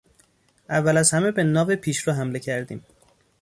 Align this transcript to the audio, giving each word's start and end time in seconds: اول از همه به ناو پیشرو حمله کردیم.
اول 0.69 0.97
از 0.97 1.11
همه 1.11 1.31
به 1.31 1.43
ناو 1.43 1.75
پیشرو 1.75 2.13
حمله 2.13 2.39
کردیم. 2.39 2.85